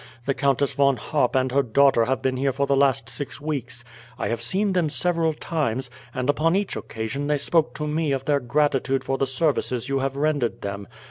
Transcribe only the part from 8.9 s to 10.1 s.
for the services you